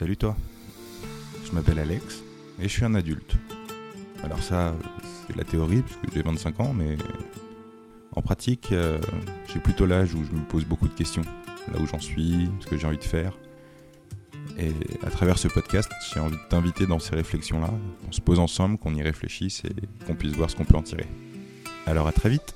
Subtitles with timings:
[0.00, 0.34] Salut toi.
[1.44, 2.22] Je m'appelle Alex
[2.58, 3.34] et je suis un adulte.
[4.24, 4.74] Alors ça,
[5.26, 6.96] c'est la théorie puisque j'ai 25 ans, mais
[8.16, 8.98] en pratique, euh,
[9.52, 11.20] j'ai plutôt l'âge où je me pose beaucoup de questions.
[11.70, 13.36] Là où j'en suis, ce que j'ai envie de faire.
[14.56, 14.72] Et
[15.06, 17.68] à travers ce podcast, j'ai envie de t'inviter dans ces réflexions-là.
[18.08, 20.82] On se pose ensemble, qu'on y réfléchisse et qu'on puisse voir ce qu'on peut en
[20.82, 21.08] tirer.
[21.84, 22.54] Alors à très vite